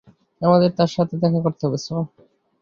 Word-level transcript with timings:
আমাদের 0.41 0.69
তার 0.77 0.89
সাথে 0.89 1.15
দেখা 1.17 1.39
করতে 1.41 1.63
হবে, 1.65 1.77
স্যার। 1.77 2.03